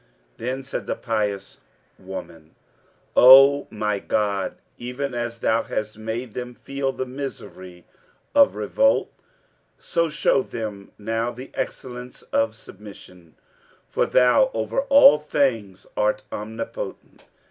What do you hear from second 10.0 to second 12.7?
show them now the excellence of